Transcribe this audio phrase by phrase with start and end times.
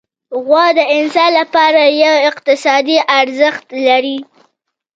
[0.45, 4.17] غوا د انسان لپاره یو اقتصادي ارزښت لري.